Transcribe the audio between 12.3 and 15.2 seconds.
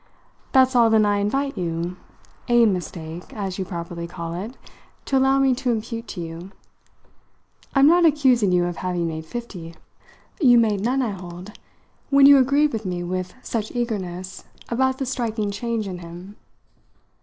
agreed with me with such eagerness about the